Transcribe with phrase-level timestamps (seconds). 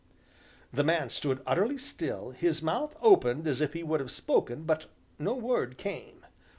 [0.73, 4.87] The man stood utterly still, his mouth opened as if he would have spoken, but
[5.19, 6.25] no word came.